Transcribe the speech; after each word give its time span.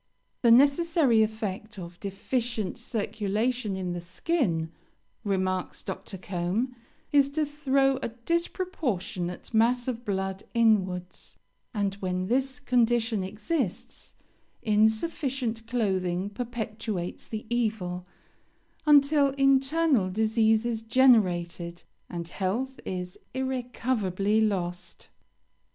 'The 0.41 0.49
necessary 0.49 1.21
effect 1.21 1.77
of 1.77 1.99
deficient 1.99 2.75
circulation 2.75 3.75
in 3.75 3.93
the 3.93 4.01
skin,' 4.01 4.71
remarks 5.23 5.83
Dr. 5.83 6.17
Combe, 6.17 6.75
'is 7.11 7.29
to 7.29 7.45
throw 7.45 7.97
a 7.97 8.09
disproportionate 8.09 9.53
mass 9.53 9.87
of 9.87 10.03
blood 10.03 10.41
inwards; 10.55 11.37
and 11.71 11.93
when 11.99 12.25
this 12.25 12.59
condition 12.59 13.23
exists, 13.23 14.15
insufficient 14.63 15.67
clothing 15.67 16.31
perpetuates 16.31 17.27
the 17.27 17.45
evil, 17.51 18.07
until 18.87 19.29
internal 19.33 20.09
disease 20.09 20.65
is 20.65 20.81
generated, 20.81 21.83
and 22.09 22.27
health 22.29 22.79
is 22.85 23.19
irrecoverably 23.35 24.41
lost.' 24.41 25.09